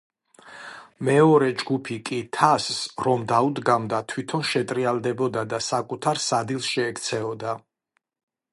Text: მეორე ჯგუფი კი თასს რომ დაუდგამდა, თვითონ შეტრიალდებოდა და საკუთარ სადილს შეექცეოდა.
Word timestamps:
მეორე 1.09 1.49
ჯგუფი 1.59 1.97
კი 2.07 2.17
თასს 2.37 2.79
რომ 3.07 3.27
დაუდგამდა, 3.33 3.99
თვითონ 4.13 4.47
შეტრიალდებოდა 4.53 5.47
და 5.53 5.63
საკუთარ 5.69 6.23
სადილს 6.29 6.71
შეექცეოდა. 6.77 7.55